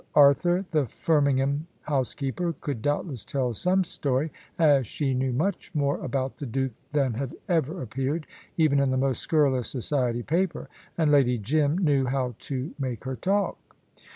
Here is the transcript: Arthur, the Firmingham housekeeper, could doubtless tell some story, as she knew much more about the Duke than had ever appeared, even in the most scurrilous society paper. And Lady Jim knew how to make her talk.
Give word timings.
Arthur, 0.15 0.65
the 0.71 0.87
Firmingham 0.87 1.67
housekeeper, 1.83 2.53
could 2.59 2.81
doubtless 2.81 3.23
tell 3.23 3.53
some 3.53 3.83
story, 3.83 4.31
as 4.57 4.87
she 4.87 5.13
knew 5.13 5.31
much 5.31 5.69
more 5.75 6.03
about 6.03 6.37
the 6.37 6.47
Duke 6.47 6.71
than 6.91 7.13
had 7.13 7.35
ever 7.47 7.83
appeared, 7.83 8.25
even 8.57 8.79
in 8.79 8.89
the 8.89 8.97
most 8.97 9.19
scurrilous 9.19 9.67
society 9.69 10.23
paper. 10.23 10.69
And 10.97 11.11
Lady 11.11 11.37
Jim 11.37 11.77
knew 11.77 12.05
how 12.07 12.33
to 12.39 12.73
make 12.79 13.03
her 13.03 13.15
talk. 13.15 13.59